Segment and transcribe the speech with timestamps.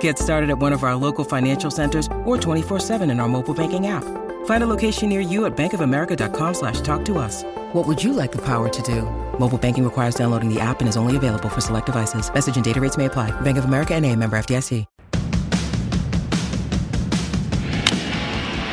[0.00, 3.86] Get started at one of our local financial centers or 24-7 in our mobile banking
[3.86, 4.02] app.
[4.46, 7.44] Find a location near you at bankofamerica.com slash talk to us.
[7.72, 9.02] What would you like the power to do?
[9.38, 12.28] Mobile banking requires downloading the app and is only available for select devices.
[12.34, 13.30] Message and data rates may apply.
[13.42, 14.84] Bank of America and a member FDIC.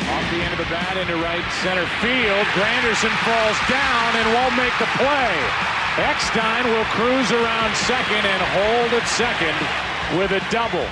[0.04, 2.46] Off the end of the bat into right center field.
[2.58, 5.34] Granderson falls down and won't make the play.
[5.96, 10.84] Eckstein will cruise around second and hold at second with a double.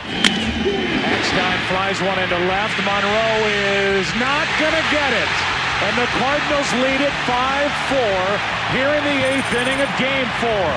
[1.12, 2.76] Eckstein flies one into left.
[2.82, 3.44] Monroe
[4.00, 5.30] is not going to get it.
[5.84, 10.68] And the Cardinals lead it 5-4 here in the eighth inning of game four.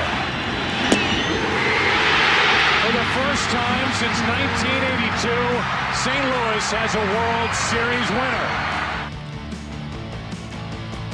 [2.84, 4.18] For the first time since
[4.52, 5.32] 1982,
[6.04, 6.26] St.
[6.26, 8.75] Louis has a World Series winner.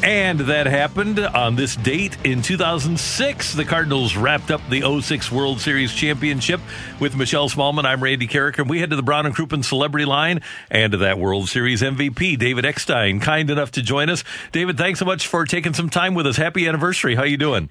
[0.03, 3.53] And that happened on this date in 2006.
[3.53, 6.59] The Cardinals wrapped up the 06 World Series championship
[6.99, 7.85] with Michelle Smallmon.
[7.85, 10.97] I'm Randy Karraker, and we head to the Brown and Crouppen celebrity line and to
[10.99, 14.23] that World Series MVP, David Eckstein, kind enough to join us.
[14.51, 16.35] David, thanks so much for taking some time with us.
[16.35, 17.13] Happy anniversary.
[17.13, 17.69] How you doing?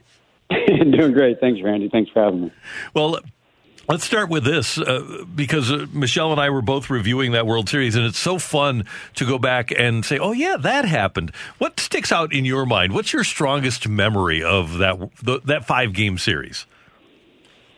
[0.50, 1.40] Doing great.
[1.40, 1.88] Thanks, Randy.
[1.88, 2.52] Thanks for having me.
[2.94, 3.18] Well,
[3.90, 7.68] Let's start with this uh, because uh, Michelle and I were both reviewing that World
[7.68, 8.84] Series, and it's so fun
[9.16, 12.92] to go back and say, "Oh yeah, that happened." What sticks out in your mind?
[12.92, 16.66] What's your strongest memory of that the, that five game series?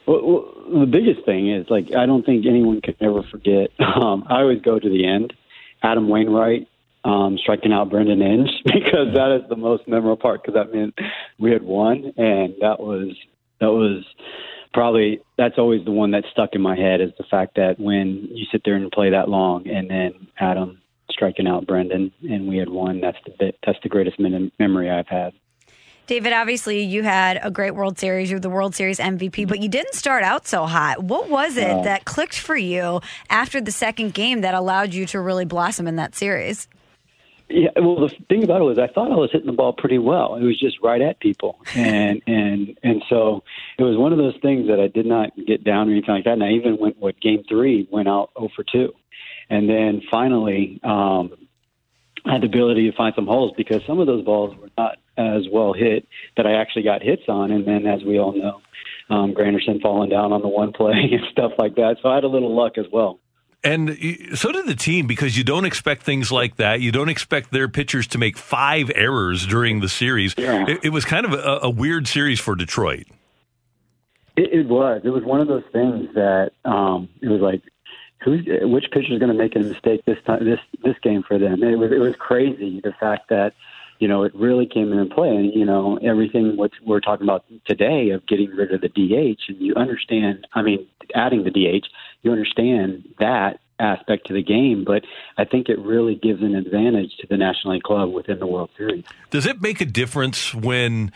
[0.04, 3.70] Well, well, the biggest thing is like I don't think anyone could ever forget.
[3.80, 5.32] Um, I always go to the end.
[5.82, 6.68] Adam Wainwright
[7.04, 10.94] um, striking out Brandon Inge because that is the most memorable part because that meant
[11.38, 13.16] we had won, and that was
[13.60, 14.04] that was
[14.72, 18.28] probably that's always the one that stuck in my head is the fact that when
[18.30, 22.56] you sit there and play that long and then Adam striking out Brandon and we
[22.56, 24.18] had won that's the bit, that's the greatest
[24.58, 25.32] memory I've had.
[26.06, 28.30] David, obviously you had a great World Series.
[28.30, 31.02] You're the World Series MVP, but you didn't start out so hot.
[31.02, 33.00] What was it uh, that clicked for you
[33.30, 36.68] after the second game that allowed you to really blossom in that series?
[37.54, 39.98] Yeah, well, the thing about it was I thought I was hitting the ball pretty
[39.98, 40.36] well.
[40.36, 43.44] It was just right at people, and and and so
[43.78, 46.24] it was one of those things that I did not get down or anything like
[46.24, 46.32] that.
[46.32, 48.92] And I even went what game three went out zero for two,
[49.50, 51.32] and then finally um,
[52.24, 54.96] I had the ability to find some holes because some of those balls were not
[55.18, 56.08] as well hit
[56.38, 58.62] that I actually got hits on, and then as we all know,
[59.10, 61.96] um, Granderson falling down on the one play and stuff like that.
[62.02, 63.18] So I had a little luck as well.
[63.64, 63.96] And
[64.34, 66.80] so did the team because you don't expect things like that.
[66.80, 70.34] You don't expect their pitchers to make five errors during the series.
[70.36, 70.64] Yeah.
[70.66, 73.06] It, it, was kind of a, a, weird series for Detroit.
[74.36, 75.02] It, it, was.
[75.04, 77.62] It was one of those things that um, it was like,
[78.24, 81.38] who's which pitcher is going to make a mistake this time this this game for
[81.38, 81.62] them?
[81.62, 83.52] It was it was crazy the fact that
[83.98, 85.28] you know it really came into play.
[85.28, 89.42] And you know everything what we're talking about today of getting rid of the DH,
[89.48, 90.46] and you understand.
[90.54, 91.86] I mean, adding the DH
[92.22, 95.02] you understand that aspect to the game, but
[95.36, 98.70] I think it really gives an advantage to the National League club within the World
[98.76, 99.04] Series.
[99.30, 101.12] Does it make a difference when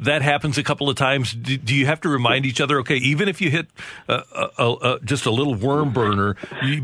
[0.00, 1.32] that happens a couple of times?
[1.32, 3.68] Do, you have to remind each other, okay, even if you hit
[4.08, 6.36] uh, uh, uh, just a little worm burner,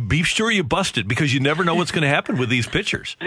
[0.06, 2.66] be sure you bust it because you never know what's going to happen with these
[2.66, 3.16] pitchers.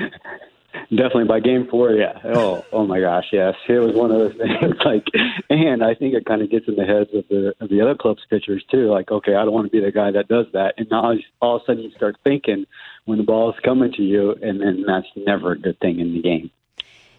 [0.90, 2.18] Definitely by game four, yeah.
[2.24, 3.56] Oh, oh my gosh, yes.
[3.68, 4.76] It was one of those things.
[4.86, 5.06] Like,
[5.50, 7.96] and I think it kind of gets in the heads of the of the other
[7.96, 8.90] club's pitchers too.
[8.90, 10.76] Like, okay, I don't want to be the guy that does that.
[10.78, 12.66] And now all of a sudden you start thinking
[13.04, 16.14] when the ball is coming to you, and then that's never a good thing in
[16.14, 16.52] the game.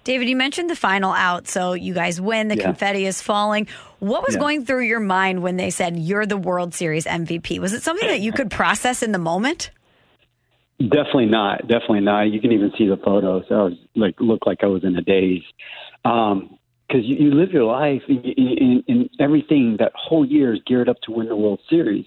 [0.04, 2.48] David, you mentioned the final out, so you guys win.
[2.48, 2.62] The yeah.
[2.62, 3.68] confetti is falling.
[3.98, 4.40] What was yeah.
[4.40, 7.58] going through your mind when they said you're the World Series MVP?
[7.58, 9.70] Was it something that you could process in the moment?
[10.80, 11.62] Definitely not.
[11.62, 12.30] Definitely not.
[12.30, 13.44] You can even see the photos.
[13.50, 15.42] I was like, looked like I was in a daze.
[16.04, 16.58] Um,
[16.88, 21.10] because you, you live your life and, everything that whole year is geared up to
[21.10, 22.06] win the World Series.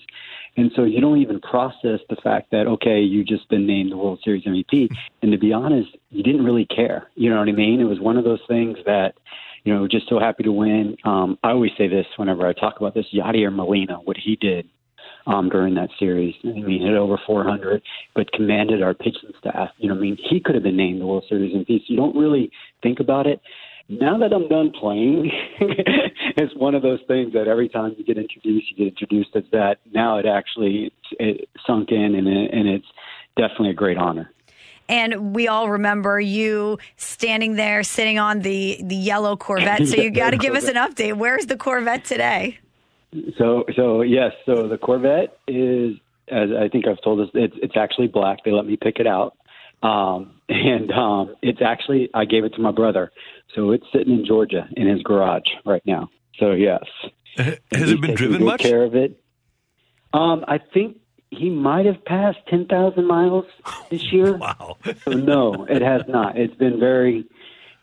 [0.58, 3.98] And so you don't even process the fact that, okay, you just been named the
[3.98, 4.90] World Series MVP.
[5.22, 7.10] And to be honest, you didn't really care.
[7.16, 7.80] You know what I mean?
[7.80, 9.14] It was one of those things that,
[9.64, 10.98] you know, just so happy to win.
[11.04, 14.68] Um, I always say this whenever I talk about this Yadier Molina, what he did
[15.28, 16.36] um, during that series.
[16.44, 17.82] I mean, hit over 400,
[18.16, 19.70] but commanded our pitching staff.
[19.78, 21.80] You know, I mean, he could have been named the World Series MVP.
[21.80, 22.52] So you don't really
[22.82, 23.42] think about it.
[23.90, 25.32] now that I'm done playing,
[26.38, 29.44] it's one of those things that every time you get introduced, you get introduced as
[29.52, 29.80] that.
[29.92, 32.88] Now it actually it sunk in, and, it, and it's
[33.38, 34.32] definitely a great honor.
[34.90, 39.82] And we all remember you standing there, sitting on the the yellow Corvette.
[39.88, 41.16] So you got to give us an update.
[41.16, 42.60] Where's the Corvette today?
[43.38, 45.96] So, so yes, so the Corvette is,
[46.30, 48.40] as I think I've told us, it's it's actually black.
[48.46, 49.36] They let me pick it out,
[49.84, 53.12] um, and um, it's actually I gave it to my brother.
[53.56, 56.10] So it's sitting in Georgia in his garage right now.
[56.40, 56.84] So yes,
[57.38, 58.62] has it been driven much?
[58.62, 59.22] Care of it.
[60.14, 60.98] Um, I think
[61.32, 63.46] he might have passed ten thousand miles
[63.90, 64.34] this year.
[64.38, 64.78] wow.
[65.04, 66.38] so no, it has not.
[66.38, 67.26] It's been very,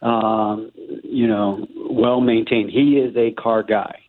[0.00, 0.70] um,
[1.02, 2.70] you know, well maintained.
[2.70, 4.00] He is a car guy.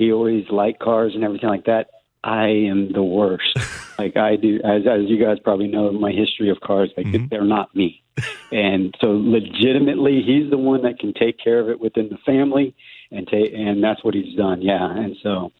[0.00, 1.90] He always liked cars and everything like that.
[2.24, 3.54] I am the worst.
[3.98, 7.26] like I do, as as you guys probably know, my history of cars, like mm-hmm.
[7.28, 8.02] they're not me.
[8.50, 12.74] and so, legitimately, he's the one that can take care of it within the family,
[13.10, 14.62] and take, and that's what he's done.
[14.62, 15.52] Yeah, and so,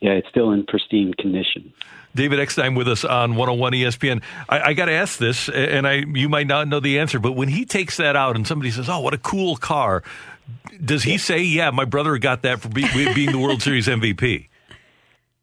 [0.00, 1.72] yeah, it's still in pristine condition.
[2.14, 4.22] David Eckstein with us on 101 ESPN.
[4.48, 7.32] I, I got to ask this, and I you might not know the answer, but
[7.32, 10.04] when he takes that out and somebody says, "Oh, what a cool car,"
[10.84, 14.48] does he say, "Yeah, my brother got that for be, being the World Series MVP"?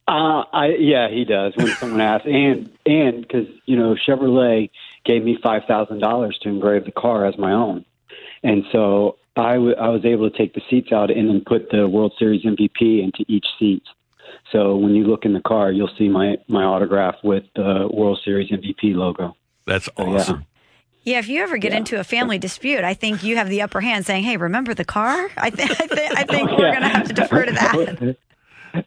[0.10, 4.70] Uh, I yeah, he does when someone asks, and and because you know Chevrolet
[5.04, 7.84] gave me five thousand dollars to engrave the car as my own,
[8.42, 11.70] and so I, w- I was able to take the seats out and then put
[11.72, 13.84] the World Series MVP into each seat.
[14.52, 18.20] So when you look in the car, you'll see my my autograph with the World
[18.24, 19.36] Series MVP logo.
[19.66, 20.46] That's awesome.
[21.08, 21.78] Yeah, if you ever get yeah.
[21.78, 24.84] into a family dispute, I think you have the upper hand saying, "Hey, remember the
[24.84, 28.18] car?" I, th- I, th- I think we're going to have to defer to that.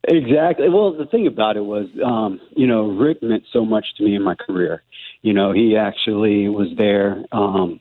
[0.04, 0.68] Exactly.
[0.68, 4.14] Well, the thing about it was, um, you know, Rick meant so much to me
[4.14, 4.84] in my career.
[5.22, 7.80] You know, he actually was there, um,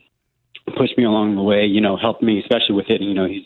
[0.76, 1.66] pushed me along the way.
[1.66, 3.06] You know, helped me, especially with hitting.
[3.06, 3.44] You know, he's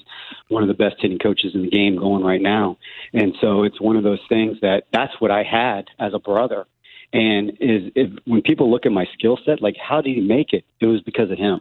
[0.48, 2.78] one of the best hitting coaches in the game going right now,
[3.12, 6.66] and so it's one of those things that that's what I had as a brother
[7.14, 10.52] and is if when people look at my skill set, like how did he make
[10.52, 10.64] it?
[10.80, 11.60] It was because of him.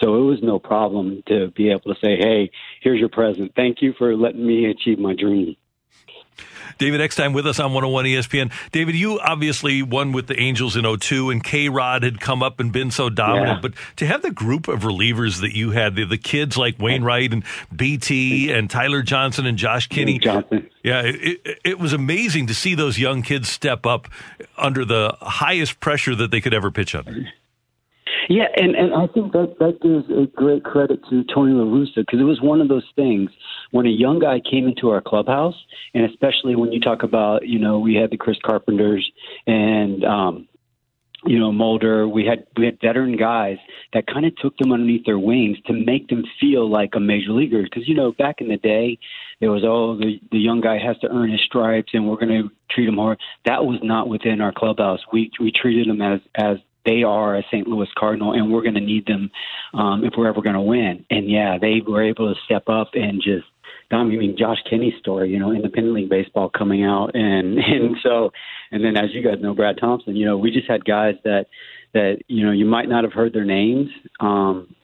[0.00, 2.50] So it was no problem to be able to say, "Hey,
[2.82, 3.52] here's your present.
[3.56, 5.56] Thank you for letting me achieve my dream."
[6.80, 8.50] David Eckstein with us on 101 ESPN.
[8.72, 12.58] David, you obviously won with the Angels in 02, and K Rod had come up
[12.58, 13.58] and been so dominant.
[13.58, 13.60] Yeah.
[13.60, 17.34] But to have the group of relievers that you had, the, the kids like Wainwright
[17.34, 17.44] and
[17.74, 20.18] BT and Tyler Johnson and Josh Kinney.
[20.18, 20.70] Johnson.
[20.82, 24.08] Yeah, it, it was amazing to see those young kids step up
[24.56, 27.26] under the highest pressure that they could ever pitch under.
[28.30, 31.96] Yeah, and, and I think that that gives a great credit to Tony La Russa
[31.96, 33.28] because it was one of those things
[33.72, 35.56] when a young guy came into our clubhouse,
[35.94, 39.10] and especially when you talk about, you know, we had the Chris Carpenters
[39.48, 40.48] and um,
[41.26, 42.06] you know Mulder.
[42.06, 43.58] We had we had veteran guys
[43.94, 47.32] that kind of took them underneath their wings to make them feel like a major
[47.32, 47.64] leaguer.
[47.64, 48.96] Because you know back in the day,
[49.40, 52.28] there was oh the the young guy has to earn his stripes and we're going
[52.28, 53.18] to treat him hard.
[53.44, 55.00] That was not within our clubhouse.
[55.12, 57.66] We we treated them as as they are a St.
[57.66, 59.30] Louis Cardinal, and we're going to need them
[59.74, 61.04] um, if we're ever going to win.
[61.10, 63.46] And yeah, they were able to step up and just.
[63.92, 68.30] I mean, Josh Kinney's story, you know, independent league baseball coming out, and and so,
[68.70, 71.46] and then as you guys know, Brad Thompson, you know, we just had guys that
[71.92, 73.88] that you know you might not have heard their names,
[74.20, 74.74] um,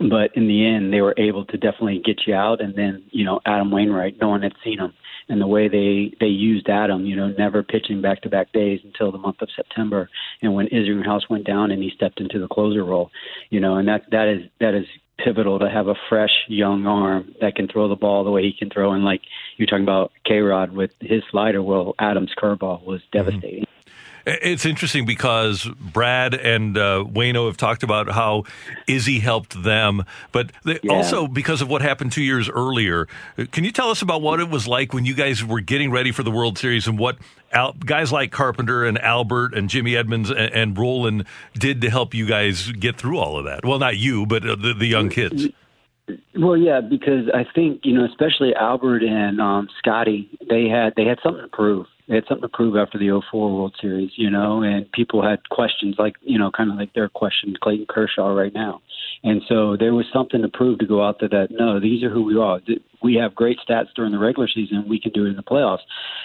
[0.00, 2.60] but in the end, they were able to definitely get you out.
[2.60, 4.92] And then, you know, Adam Wainwright, no one had seen him,
[5.28, 8.80] and the way they they used Adam, you know, never pitching back to back days
[8.84, 10.08] until the month of September,
[10.42, 13.10] and when Isringhausen went down and he stepped into the closer role,
[13.50, 14.86] you know, and that that is that is
[15.18, 18.52] pivotal to have a fresh young arm that can throw the ball the way he
[18.52, 18.92] can throw.
[18.92, 19.22] And like
[19.56, 23.18] you're talking about K Rod with his slider, well, Adam's curveball was mm-hmm.
[23.18, 23.62] devastating.
[23.62, 23.77] Mm-hmm.
[24.28, 28.44] It's interesting because Brad and uh, Wayno have talked about how
[28.86, 30.92] Izzy helped them, but they, yeah.
[30.92, 33.08] also because of what happened two years earlier.
[33.52, 36.12] Can you tell us about what it was like when you guys were getting ready
[36.12, 37.16] for the World Series and what
[37.52, 42.12] Al, guys like Carpenter and Albert and Jimmy Edmonds and, and Rolen did to help
[42.12, 43.64] you guys get through all of that?
[43.64, 45.46] Well, not you, but uh, the, the young kids.
[46.36, 51.04] Well, yeah, because I think you know, especially Albert and um, Scotty, they had they
[51.04, 54.30] had something to prove they had something to prove after the 04 World Series, you
[54.30, 58.28] know, and people had questions like, you know, kind of like they're questioning Clayton Kershaw
[58.28, 58.80] right now.
[59.22, 62.10] And so there was something to prove to go out there that, no, these are
[62.10, 62.60] who we are.
[63.02, 64.88] We have great stats during the regular season.
[64.88, 65.82] We can do it in the playoffs.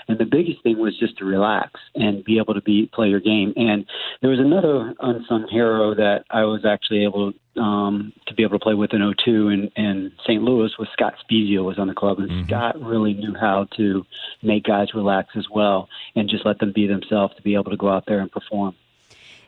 [0.07, 3.19] And the biggest thing was just to relax and be able to be play your
[3.19, 3.53] game.
[3.55, 3.85] And
[4.21, 8.63] there was another unsung hero that I was actually able um, to be able to
[8.63, 10.41] play with in 02 in, in St.
[10.41, 12.47] Louis was Scott Spiezio was on the club, and mm-hmm.
[12.47, 14.05] Scott really knew how to
[14.41, 17.77] make guys relax as well and just let them be themselves to be able to
[17.77, 18.75] go out there and perform.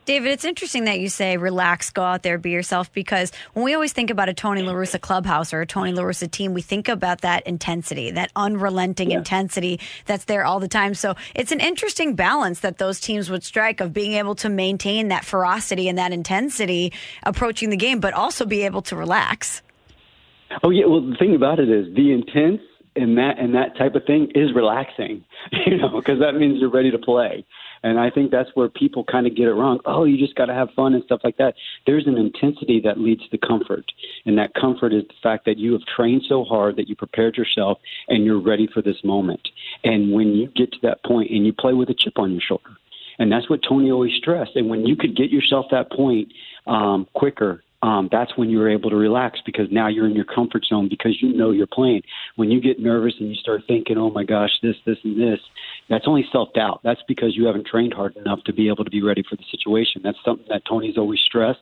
[0.06, 3.74] David, it's interesting that you say relax, go out there, be yourself, because when we
[3.74, 6.62] always think about a Tony La Russa clubhouse or a Tony La Russa team, we
[6.62, 9.18] think about that intensity, that unrelenting yeah.
[9.18, 10.94] intensity that's there all the time.
[10.94, 15.08] So it's an interesting balance that those teams would strike of being able to maintain
[15.08, 16.94] that ferocity and that intensity
[17.24, 19.64] approaching the game, but also be able to relax.
[20.64, 22.62] Oh yeah, well the thing about it is the intense
[22.96, 25.26] and that and that type of thing is relaxing,
[25.66, 27.44] you know, because that means you're ready to play.
[27.86, 29.80] And I think that's where people kind of get it wrong.
[29.86, 31.54] Oh, you just got to have fun and stuff like that.
[31.86, 33.86] There's an intensity that leads to comfort.
[34.26, 37.38] And that comfort is the fact that you have trained so hard that you prepared
[37.38, 37.78] yourself
[38.08, 39.48] and you're ready for this moment.
[39.84, 42.42] And when you get to that point and you play with a chip on your
[42.42, 42.72] shoulder,
[43.20, 44.56] and that's what Tony always stressed.
[44.56, 46.34] And when you could get yourself that point
[46.66, 50.66] um, quicker um, that's when you're able to relax because now you're in your comfort
[50.66, 52.02] zone because you know you're playing.
[52.36, 55.40] When you get nervous and you start thinking, oh my gosh, this, this, and this,
[55.88, 56.80] that's only self doubt.
[56.84, 59.44] That's because you haven't trained hard enough to be able to be ready for the
[59.52, 60.02] situation.
[60.04, 61.60] That's something that Tony's always stressed.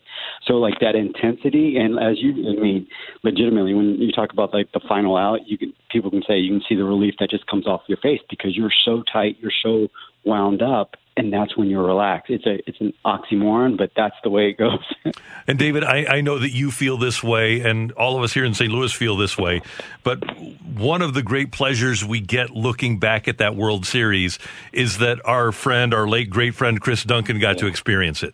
[0.47, 2.87] So, like that intensity, and as you, I mean,
[3.23, 6.51] legitimately, when you talk about like the final out, you can people can say you
[6.51, 9.51] can see the relief that just comes off your face because you're so tight, you're
[9.61, 9.89] so
[10.23, 12.29] wound up and that's when you're relaxed.
[12.29, 15.13] It's a it's an oxymoron, but that's the way it goes.
[15.47, 18.45] and David, I, I know that you feel this way, and all of us here
[18.45, 18.71] in St.
[18.71, 19.61] Louis feel this way.
[20.03, 20.23] But
[20.75, 24.39] one of the great pleasures we get looking back at that World Series
[24.71, 27.61] is that our friend, our late great friend Chris Duncan, got yeah.
[27.61, 28.33] to experience it.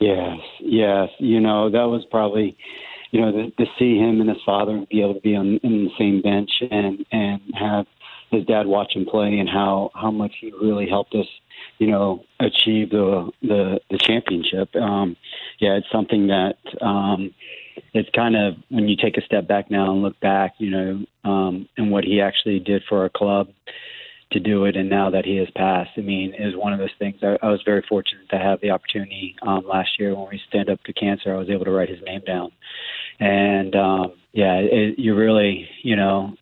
[0.00, 1.08] Yes, yes.
[1.18, 2.56] You know that was probably.
[3.14, 5.84] You know, to, to see him and his father be able to be on in
[5.84, 7.84] the same bench and and have
[8.32, 11.26] his dad watch him play and how how much he really helped us
[11.82, 14.74] you know, achieve the the, the championship.
[14.76, 15.16] Um,
[15.58, 17.34] yeah, it's something that um,
[17.92, 21.04] it's kind of when you take a step back now and look back, you know,
[21.28, 23.48] um, and what he actually did for our club
[24.32, 26.94] to do it, and now that he has passed, I mean, is one of those
[26.98, 27.16] things.
[27.22, 30.68] I, I was very fortunate to have the opportunity um, last year when we stand
[30.68, 31.34] up to cancer.
[31.34, 32.50] I was able to write his name down,
[33.20, 36.34] and um, yeah, it, you really, you know,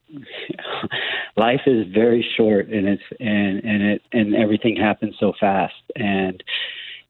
[1.37, 6.43] life is very short, and it's and and it and everything happens so fast, and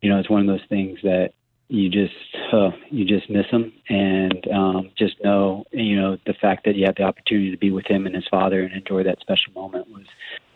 [0.00, 1.32] you know, it's one of those things that
[1.70, 2.14] you just
[2.52, 6.84] uh, you just miss him and um, just know you know the fact that you
[6.84, 9.88] had the opportunity to be with him and his father and enjoy that special moment
[9.88, 10.04] was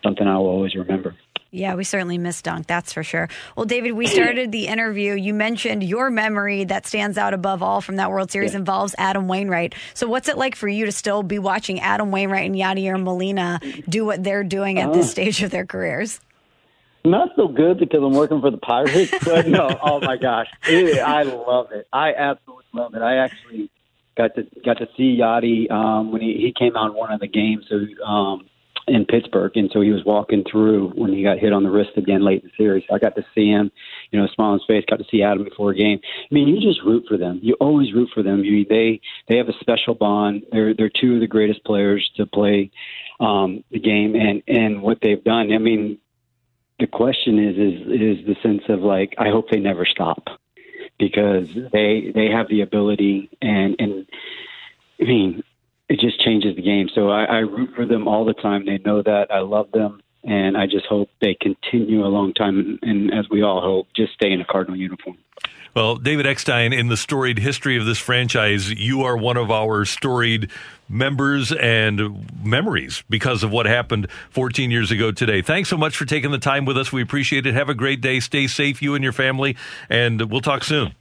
[0.03, 1.15] something I will always remember.
[1.51, 3.29] Yeah, we certainly miss Dunk, that's for sure.
[3.55, 5.13] Well, David, we started the interview.
[5.13, 8.59] You mentioned your memory that stands out above all from that World Series yeah.
[8.59, 9.73] involves Adam Wainwright.
[9.93, 13.61] So, what's it like for you to still be watching Adam Wainwright and Yadier Molina
[13.87, 16.19] do what they're doing at uh, this stage of their careers?
[17.05, 20.99] Not so good because I'm working for the Pirates, but no, oh my gosh, it,
[20.99, 21.87] I love it.
[21.93, 23.01] I absolutely love it.
[23.01, 23.69] I actually
[24.17, 27.19] got to got to see Yadi um, when he, he came out in one of
[27.19, 27.65] the games.
[27.69, 28.49] So um,
[28.87, 31.91] in Pittsburgh, and so he was walking through when he got hit on the wrist
[31.97, 32.83] again late in the series.
[32.91, 33.71] I got to see him,
[34.11, 34.85] you know, smile on his face.
[34.87, 35.99] Got to see Adam before a game.
[36.03, 37.39] I mean, you just root for them.
[37.41, 38.43] You always root for them.
[38.43, 40.43] You, they they have a special bond.
[40.51, 42.71] They're they're two of the greatest players to play
[43.19, 45.51] um, the game, and and what they've done.
[45.51, 45.97] I mean,
[46.79, 50.27] the question is is is the sense of like I hope they never stop
[50.99, 54.07] because they they have the ability and and
[54.99, 55.43] I mean
[55.87, 56.89] it just changes the game.
[56.93, 58.65] So I, I root for them all the time.
[58.65, 62.59] They know that I love them, and I just hope they continue a long time.
[62.59, 65.17] And, and as we all hope, just stay in a Cardinal uniform.
[65.75, 69.83] Well, David Eckstein, in the storied history of this franchise, you are one of our
[69.83, 70.49] storied
[70.87, 75.41] members and memories because of what happened 14 years ago today.
[75.41, 76.93] Thanks so much for taking the time with us.
[76.93, 77.53] We appreciate it.
[77.55, 78.21] Have a great day.
[78.21, 79.57] Stay safe, you and your family,
[79.89, 80.95] and we'll talk soon.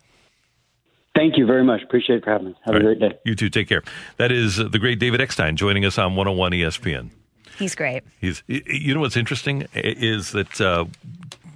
[1.14, 1.82] Thank you very much.
[1.84, 2.54] Appreciate it for having me.
[2.64, 2.98] Have All a right.
[2.98, 3.18] great day.
[3.24, 3.50] You too.
[3.50, 3.84] Take care.
[4.16, 7.10] That is the great David Eckstein joining us on 101 ESPN.
[7.58, 8.02] He's great.
[8.20, 8.42] He's.
[8.46, 10.86] You know what's interesting is that uh,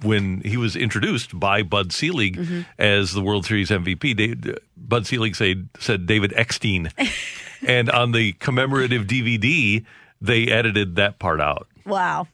[0.03, 2.61] when he was introduced by Bud Selig mm-hmm.
[2.77, 6.91] as the World Series MVP, Bud Selig said, said David Eckstein.
[7.67, 9.85] and on the commemorative DVD,
[10.21, 11.67] they edited that part out.
[11.85, 12.27] Wow.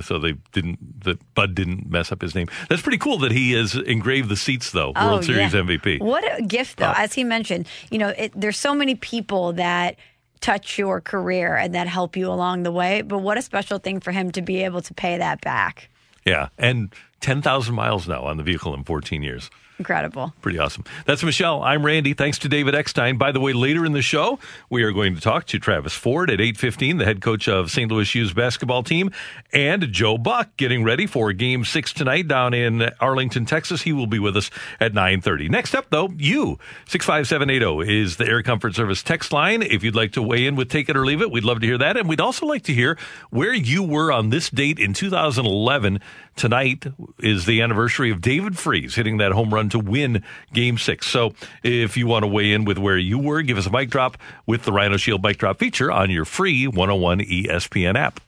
[0.00, 2.48] So they didn't, that Bud didn't mess up his name.
[2.70, 5.60] That's pretty cool that he has engraved the seats, though, oh, World Series yeah.
[5.60, 6.00] MVP.
[6.00, 6.94] What a gift, though.
[6.96, 9.96] As he mentioned, you know, it, there's so many people that
[10.42, 13.00] touch your career and that help you along the way.
[13.00, 15.88] But what a special thing for him to be able to pay that back.
[16.26, 16.48] Yeah.
[16.58, 19.50] And 10,000 miles now on the vehicle in 14 years.
[19.82, 20.32] Incredible.
[20.40, 20.84] Pretty awesome.
[21.06, 21.60] That's Michelle.
[21.60, 22.14] I'm Randy.
[22.14, 23.18] Thanks to David Eckstein.
[23.18, 24.38] By the way, later in the show,
[24.70, 27.90] we are going to talk to Travis Ford at 8.15, the head coach of St.
[27.90, 29.10] Louis U's basketball team,
[29.52, 33.82] and Joe Buck getting ready for game six tonight down in Arlington, Texas.
[33.82, 35.50] He will be with us at 9.30.
[35.50, 36.60] Next up, though, you.
[36.86, 39.62] 65780 is the Air Comfort Service text line.
[39.62, 41.66] If you'd like to weigh in with Take It or Leave It, we'd love to
[41.66, 41.96] hear that.
[41.96, 42.96] And we'd also like to hear
[43.30, 45.98] where you were on this date in 2011
[46.36, 46.86] tonight
[47.18, 50.22] is the anniversary of David Freese hitting that home run to win
[50.54, 51.06] Game Six.
[51.06, 53.90] So if you want to weigh in with where you were, give us a mic
[53.90, 58.20] drop with the Rhino Shield mic drop feature on your free 101 ESPN app.